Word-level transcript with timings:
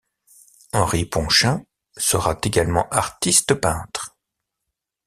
Henri 0.73 1.05
Ponchin, 1.05 1.63
sera 1.95 2.35
également 2.41 2.89
artiste 2.89 3.53
peintre. 3.53 4.17